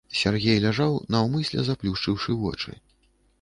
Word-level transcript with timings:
Сяргей 0.19 0.61
ляжаў, 0.63 0.95
наўмысля 1.15 1.67
заплюшчыўшы 1.67 2.39
вочы. 2.41 2.75